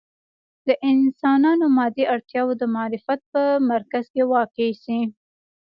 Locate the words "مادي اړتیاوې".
1.77-2.55